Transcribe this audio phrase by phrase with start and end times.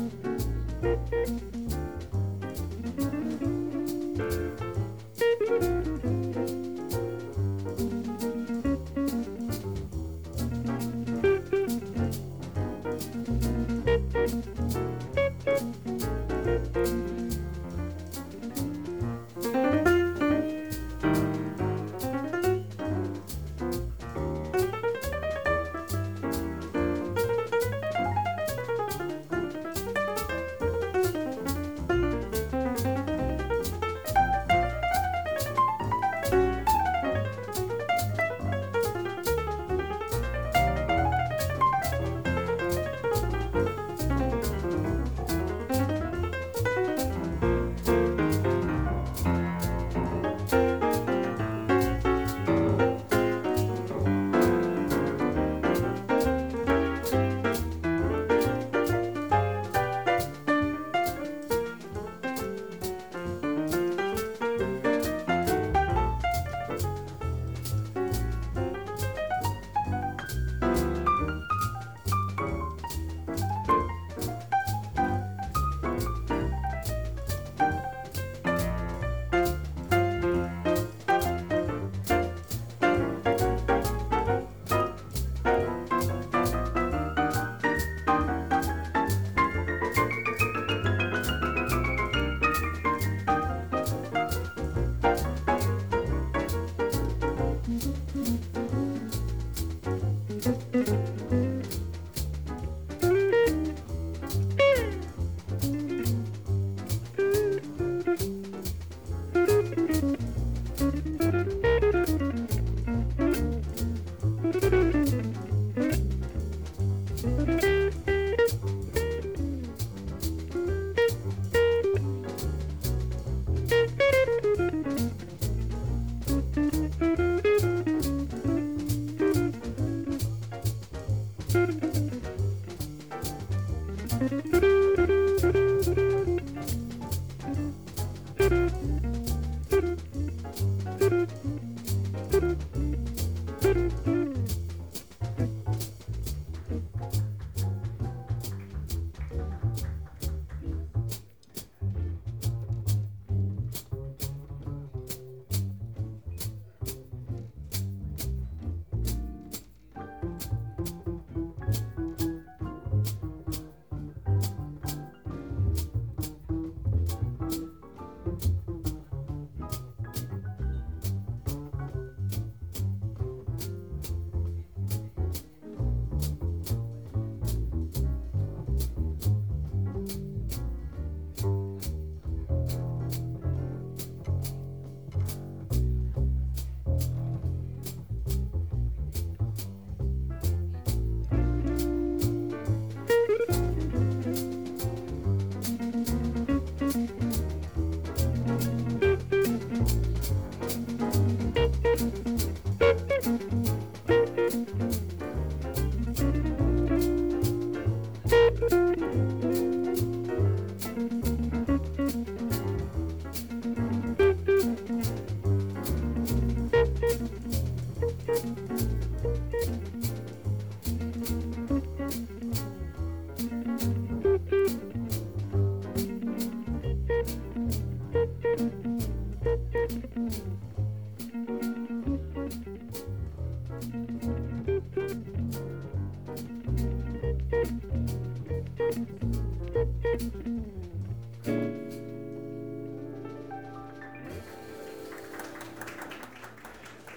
[0.00, 0.29] Mm-hmm.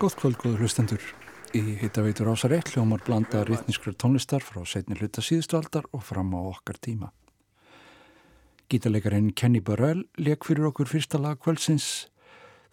[0.04, 1.04] Góð kvöld, góður hlustendur.
[1.56, 6.34] Í hittaveitur ásar eitt hljómar blanda rítniskra tónlistar frá setni hluta síðustu aldar og fram
[6.36, 7.14] á okkar tíma.
[8.68, 12.10] Gítarleikarinn Kenny Burrell leik fyrir okkur fyrsta lag kvöldsins.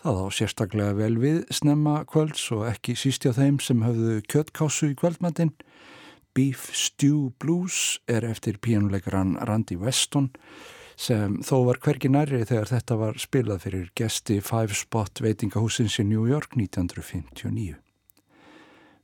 [0.03, 4.91] Það á sérstaklega vel við snemma kvölds og ekki sísti á þeim sem höfðu kjöttkásu
[4.91, 5.55] í kvöldmatinn.
[6.35, 10.33] Beef Stew Blues er eftir píjónuleikaran Randy Weston
[11.01, 16.05] sem þó var hvergi nærri þegar þetta var spilað fyrir gesti Five Spot veitingahúsins í
[16.05, 17.79] New York 1959.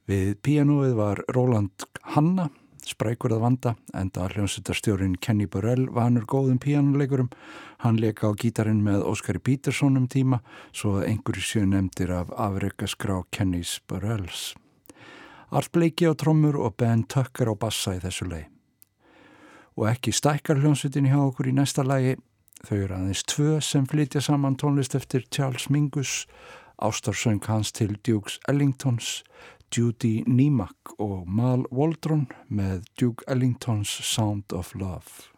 [0.06, 2.50] Við pianoið var Roland Hanna,
[2.86, 7.30] sprækurað vanda, enda hljómsuttarstjórin Kenny Burrell vanur góðum pianoleikurum.
[7.82, 10.42] Hann leka á gítarin með Óskari Peterson um tíma,
[10.76, 14.52] svo að einhverju sjö nefndir af afreikaskrá Kennys Burrells.
[15.50, 18.44] Allt bleiki á trommur og Ben Tucker á bassa í þessu lei.
[19.76, 22.16] Og ekki stækkar hljómsveitin hjá okkur í næsta lagi.
[22.64, 26.26] Þau eru aðeins tvö sem flytja saman tónlist eftir Charles Mingus,
[26.80, 29.24] ástarsöng hans til Dukes Ellingtons,
[29.76, 35.30] Judy Niemak og Mal Waldron með Duke Ellingtons Sound of Love.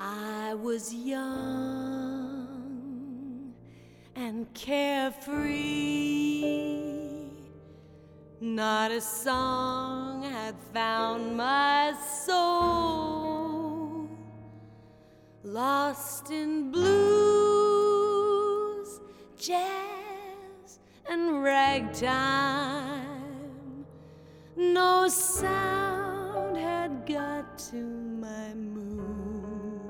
[0.00, 1.18] I was young
[4.16, 6.12] and carefree.
[8.44, 11.94] Not a song had found my
[12.26, 14.08] soul.
[15.44, 18.08] Lost in blues,
[19.36, 23.06] jazz, and ragtime.
[24.56, 29.82] No sound had got to my mood.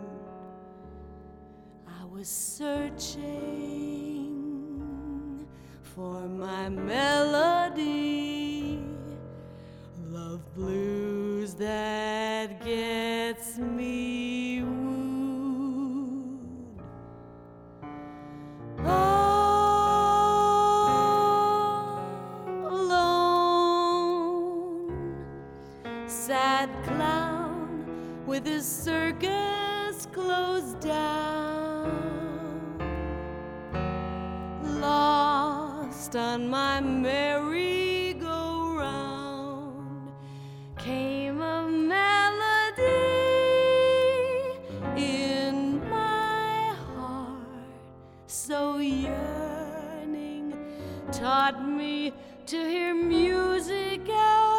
[1.88, 3.22] I was searching
[5.94, 7.51] for my melody.
[11.54, 14.72] That gets me wooed.
[18.84, 20.48] All
[22.68, 24.14] alone,
[26.06, 27.84] sad clown
[28.26, 31.90] with his circus closed down.
[34.80, 36.80] Lost on my
[48.62, 50.54] so yearning
[51.10, 52.12] taught me
[52.46, 54.51] to hear music out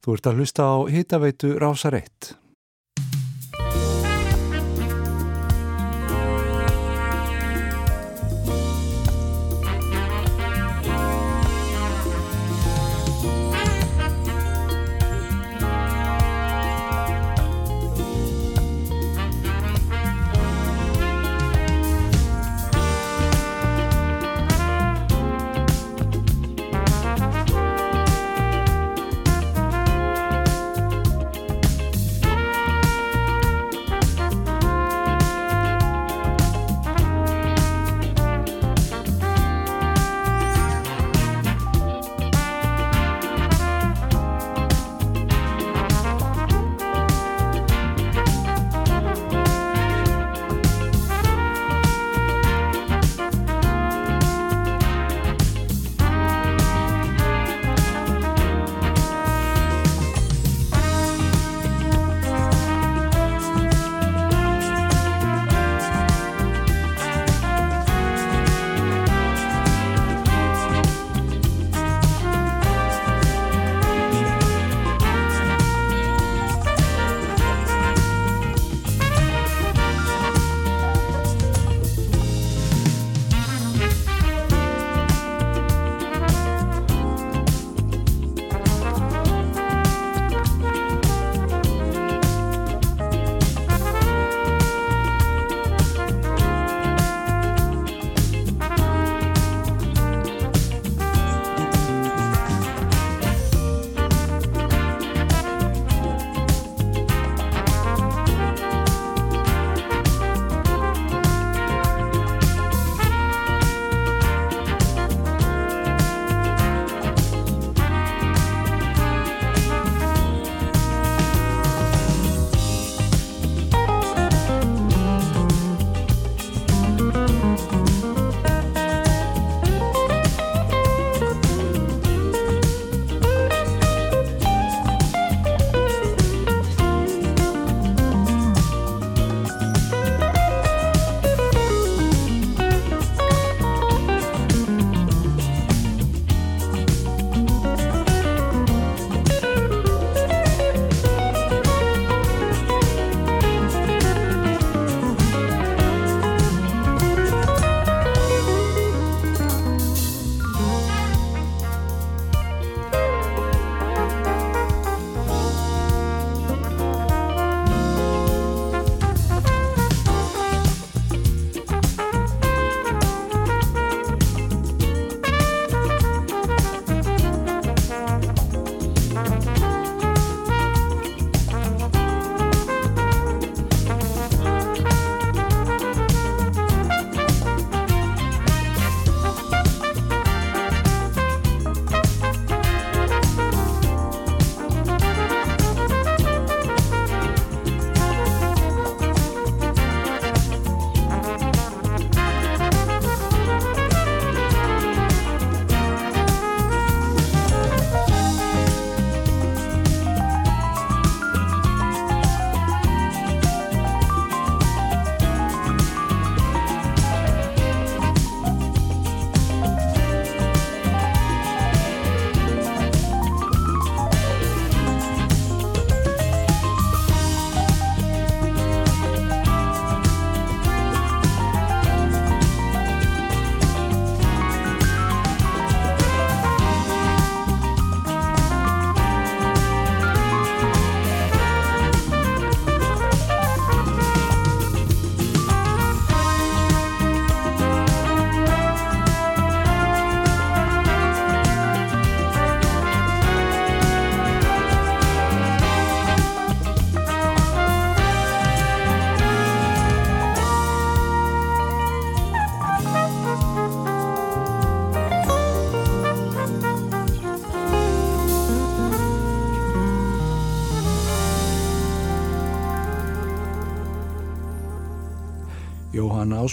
[0.00, 2.19] Þú ert að hlusta á hitaveitu Rásar 1.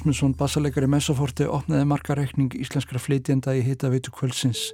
[0.07, 4.69] Ásmundsson, bassaleikari Messaforti, opnaði markareikning íslenskra flytjenda í hitaveitu kvöldsins.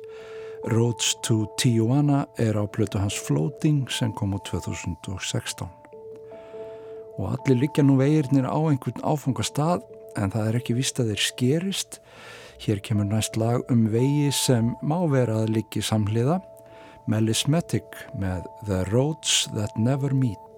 [0.69, 5.65] Roads to Tijuana er á blötu hans Floating sem kom á 2016.
[7.17, 9.81] Og allir liggja nú vegirnir á einhvern áfangastad
[10.21, 11.99] en það er ekki vist að þeir skerist.
[12.61, 16.43] Hér kemur næst lag um vegi sem má vera að liggi samhliða.
[17.09, 20.52] Melismetic með The Roads That Never Meet.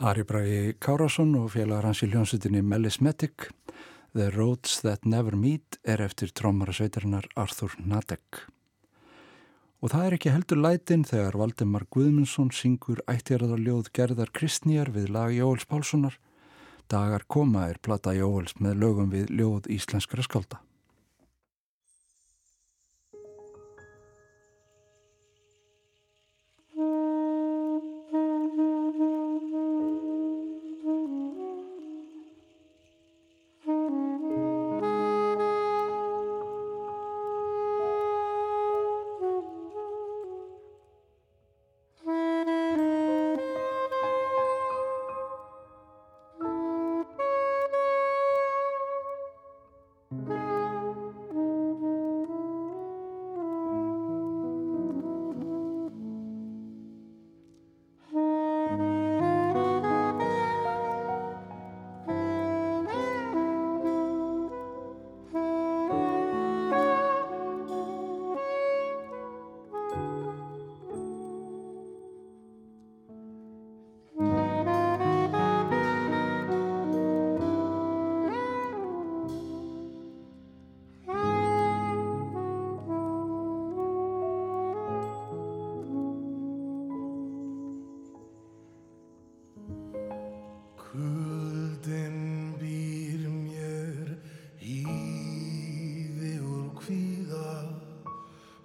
[0.00, 3.50] Ari Bragi Kárasson og félagar hans í hljónsutinni Melismetic
[4.16, 8.46] The Roads That Never Meet er eftir trómara sveitarinnar Arthur Nadek.
[9.84, 15.36] Og það er ekki heldur lætin þegar Valdemar Guðmundsson syngur ættjaraðarljóð gerðar kristnýjar við lag
[15.36, 16.16] Jóhels Pálssonar.
[16.88, 20.64] Dagar koma er plata Jóhels með lögum við ljóð íslenskara skálda.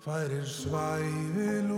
[0.06, 1.74] Færir svæfil úr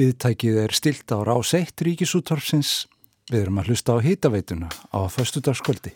[0.00, 2.86] Viðtækið er stilt á rás eitt ríkisúttorfsins.
[3.28, 5.92] Við erum að hlusta á hýtaveituna á förstudagskvöldi.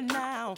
[0.00, 0.54] now.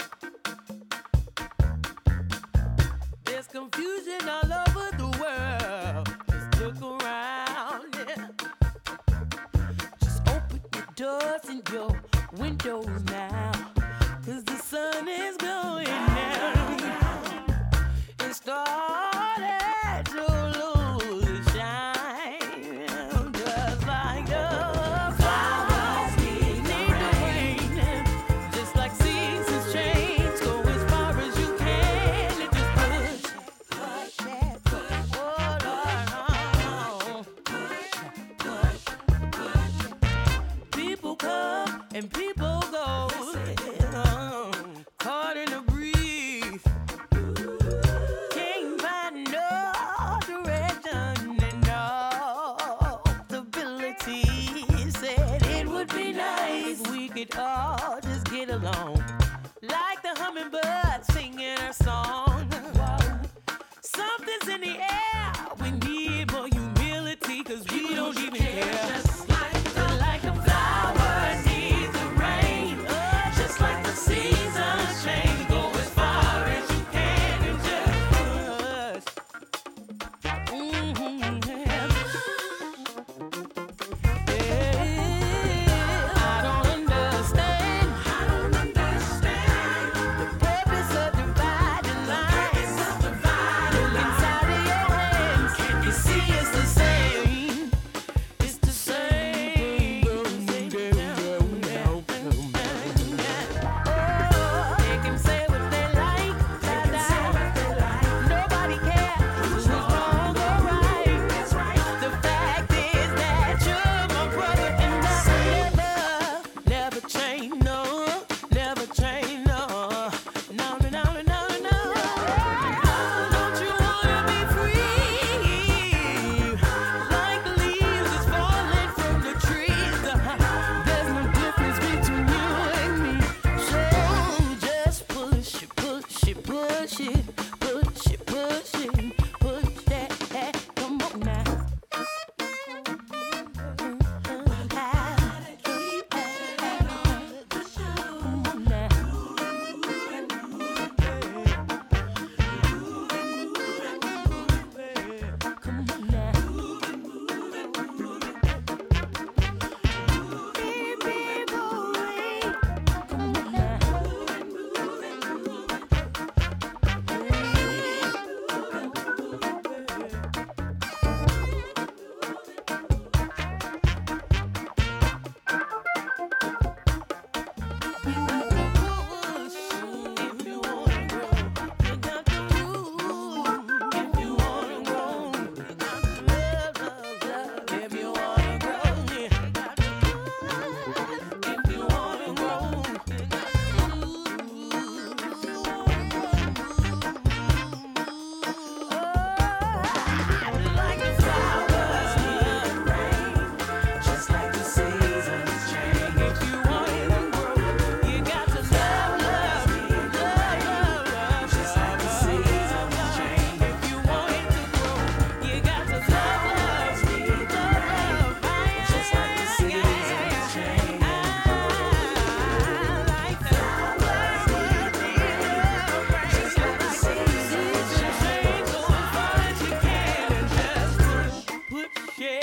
[232.20, 232.36] Söngunan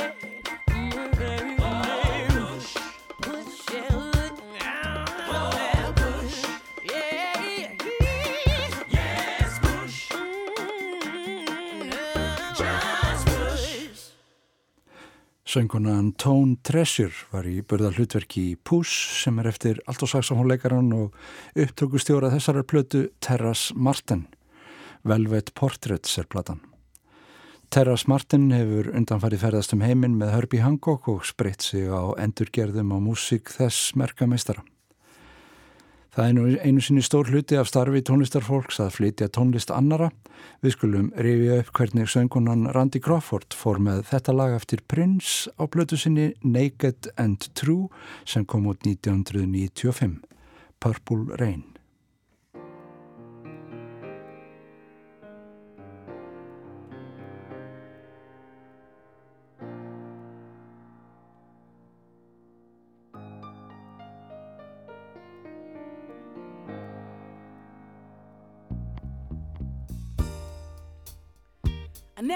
[16.18, 18.90] Tone Treasure var í börða hlutverki í Pús
[19.22, 21.14] sem er eftir allt og sags á hónleikaran og
[21.54, 24.26] upptökustjóra þessarar plötu Terras Martin.
[25.06, 26.77] Velveit Portraits er platan.
[27.68, 32.94] Terras Martin hefur undanfarið ferðast um heiminn með Herbie Hancock og sprit sig á endurgerðum
[32.96, 34.64] á músík þess merkameistara.
[36.16, 40.08] Það er nú einu sinni stór hluti af starfi tónlistarfolks að flytja tónlist annara.
[40.64, 45.68] Við skulum rifja upp hvernig söngunan Randy Crawford fór með þetta lag eftir Prince á
[45.68, 47.92] blötu sinni Naked and True
[48.24, 50.24] sem kom út 1995,
[50.80, 51.77] Purple Rain.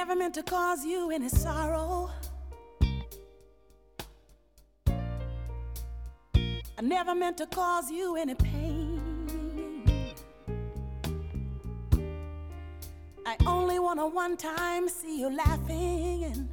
[0.02, 2.10] never meant to cause you any sorrow.
[6.36, 9.00] I never meant to cause you any pain.
[13.28, 16.50] I only wanna one time see you laughing,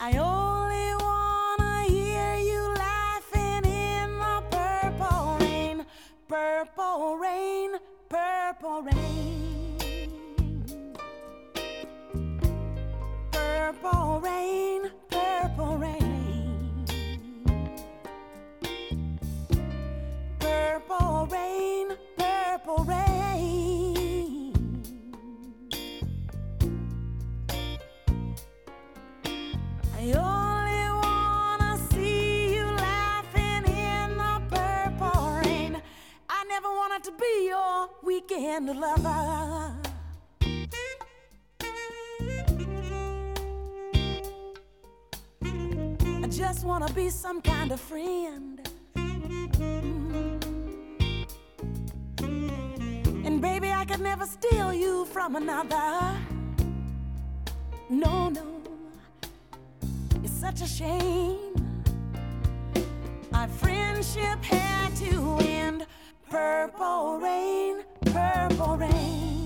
[0.00, 0.43] I only.
[38.44, 39.72] Weekend lover.
[46.22, 48.60] I just wanna be some kind of friend.
[52.18, 53.26] Mm.
[53.26, 56.16] And baby, I could never steal you from another.
[57.88, 58.62] No, no,
[60.22, 61.54] it's such a shame.
[63.32, 65.86] Our friendship had to end.
[66.30, 69.43] Purple rain, purple rain.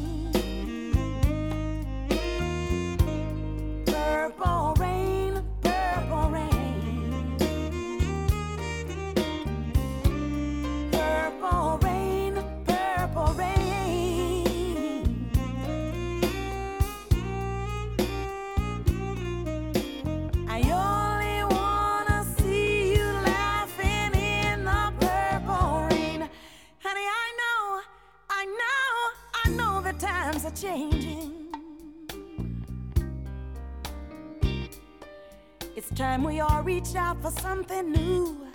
[37.09, 38.47] Out for something new,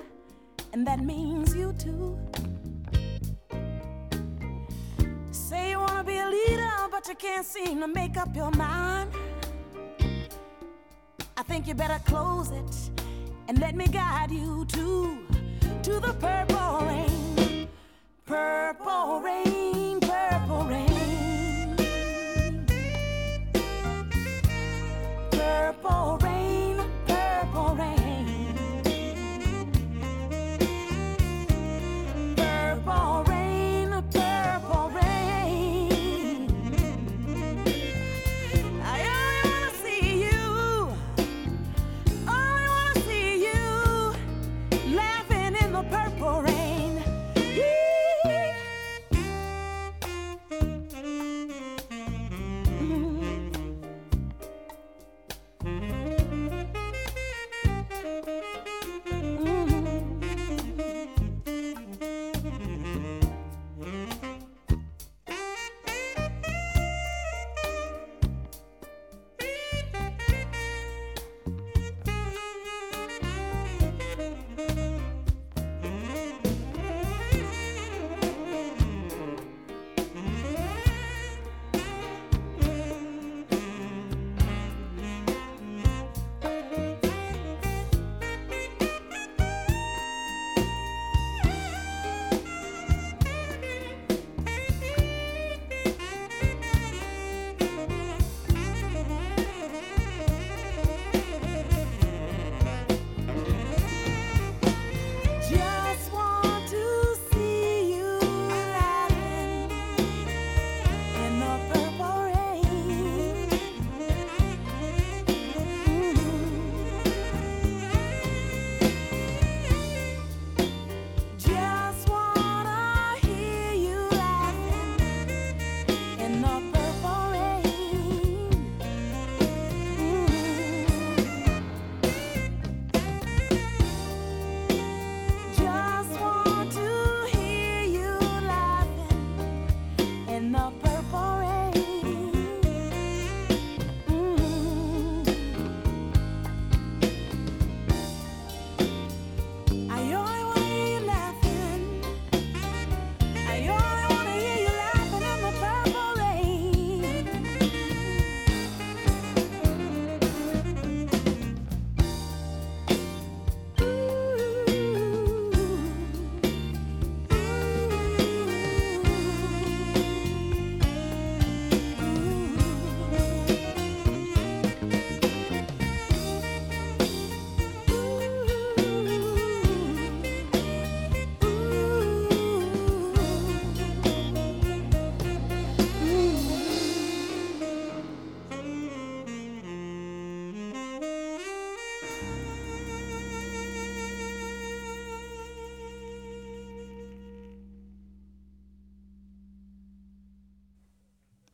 [0.74, 2.20] and that means you too.
[5.32, 9.10] Say you wanna be a leader, but you can't seem to make up your mind.
[11.36, 12.74] I think you better close it
[13.48, 15.18] and let me guide you to
[15.86, 17.23] to the purple rain.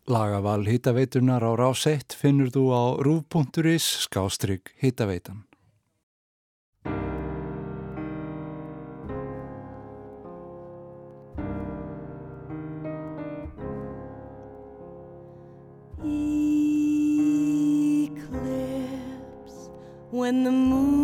[0.09, 5.45] Lagaval hitaveitunar á rás 1 finnur þú á rúf.is skástrygg hitaveitan.
[18.09, 19.69] Eclipse
[20.09, 20.98] when the moon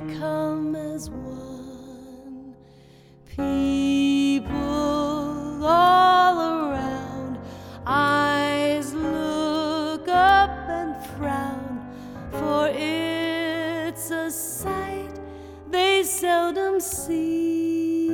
[0.00, 2.54] become as one.
[3.26, 4.46] People
[5.64, 7.38] all around,
[7.86, 11.86] eyes look up and frown,
[12.30, 15.20] for it's a sight
[15.70, 18.08] they seldom see.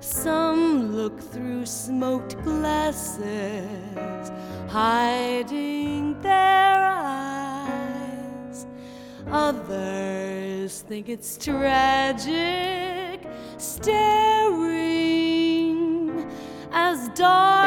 [0.00, 4.30] Some look through smoked glasses,
[4.68, 6.77] hiding their.
[9.30, 13.20] Others think it's tragic,
[13.58, 14.66] staring
[16.72, 17.57] as dark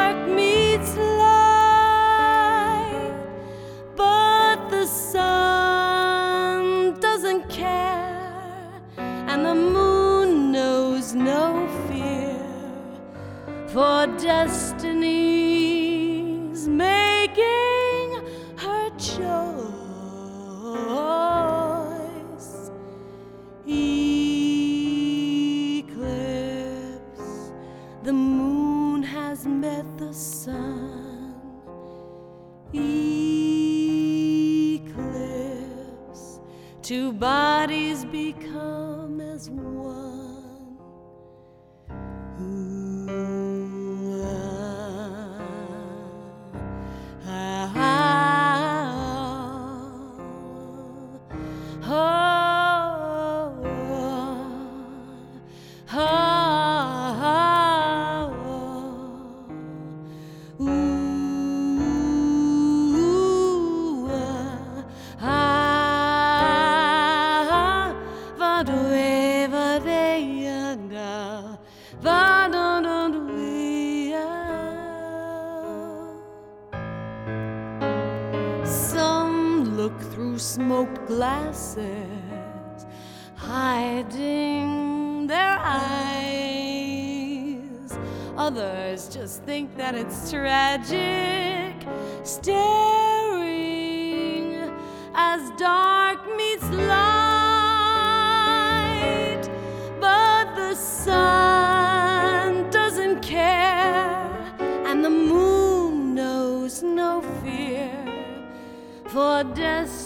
[109.42, 110.01] Just.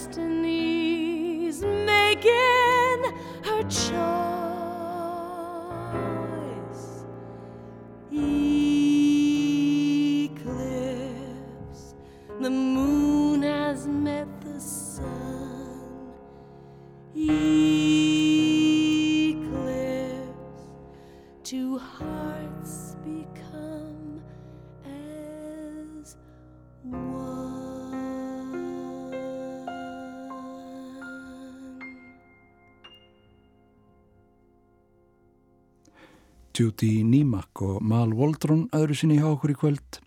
[36.56, 39.98] Judy Niemak og Mal Waldron öðru sinni hjá okkur í kvöld.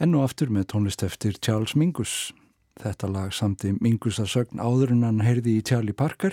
[0.00, 2.30] Enn og aftur með tónlist eftir Charles Mingus.
[2.80, 6.32] Þetta lag samti Mingus að sögn áður en hann heyrði í Charlie Parker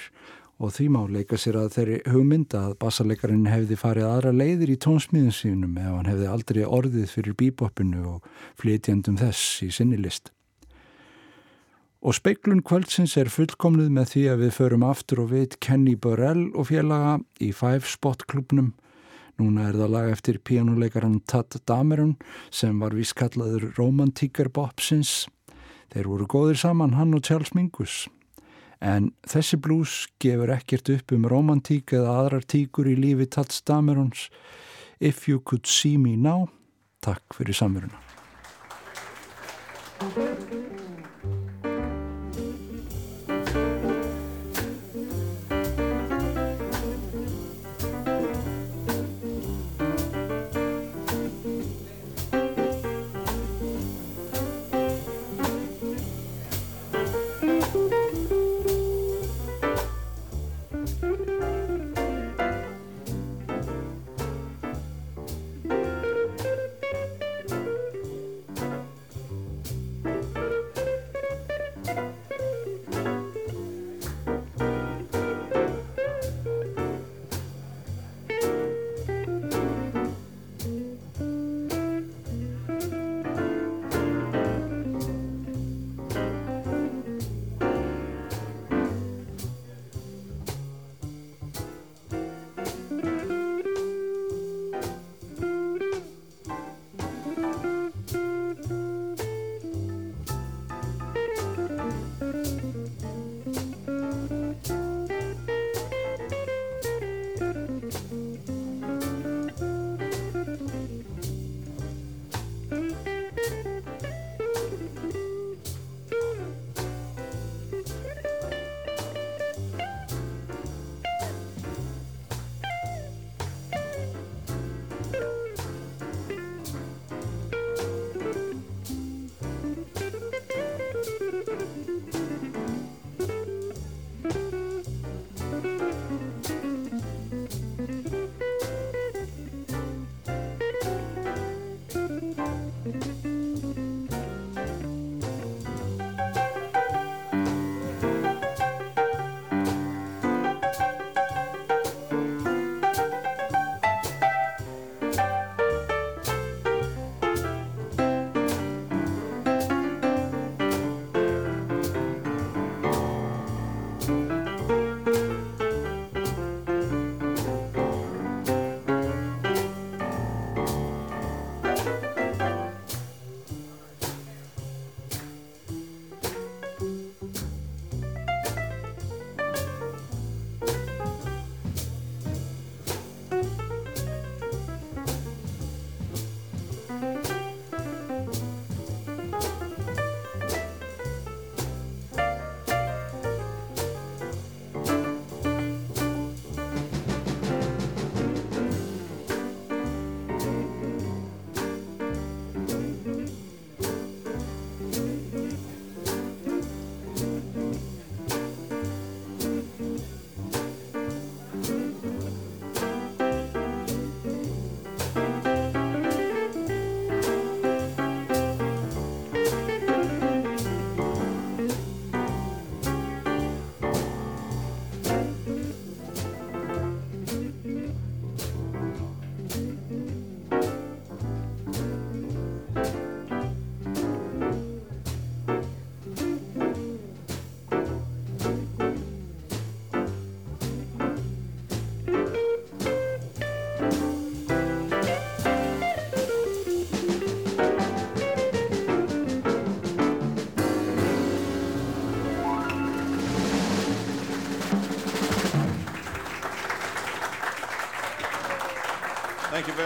[0.64, 4.80] og því má leika sér að þeirri hugmynda að bassalekarinn hefði farið aðra leiðir í
[4.88, 8.32] tónsmíðin sínum ef hann hefði aldrei orðið fyrir bíboppinu og
[8.64, 10.32] flytjandum þess í sinni list.
[12.00, 16.48] Og speiklun kvöldsins er fullkomluð með því að við förum aftur og veit Kenny Burrell
[16.56, 18.78] og félaga í Five Spot klubnum
[19.38, 22.16] Núna er það lag eftir píjánuleikaran Tad Dameron
[22.50, 25.28] sem var vískallaður romantíkar bopsins.
[25.94, 28.08] Þeir voru góðir saman, hann og Charles Mingus.
[28.82, 34.30] En þessi blues gefur ekkert upp um romantík eða aðrar tíkur í lífi Tad Damerons.
[35.00, 36.50] If you could see me now.
[37.06, 38.02] Takk fyrir samveruna.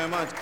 [0.02, 0.41] Very much.